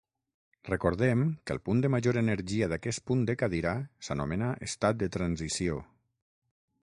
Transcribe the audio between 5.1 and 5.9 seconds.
transició.